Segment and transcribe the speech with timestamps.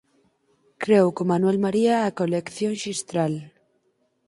[0.83, 3.33] Creou con Manuel María a Colección Xistral.